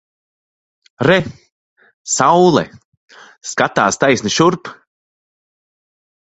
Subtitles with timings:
[1.07, 1.17] Re!
[2.15, 2.65] Saule!
[3.53, 4.75] Skatās taisni šurp!